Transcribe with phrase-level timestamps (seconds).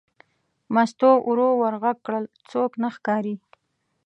[0.73, 3.35] مستو ورو ور غږ کړل: څوک نه ښکاري.